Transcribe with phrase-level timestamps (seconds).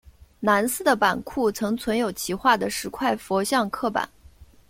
[0.39, 4.09] 南寺的版库曾存有其画的十块佛像刻版。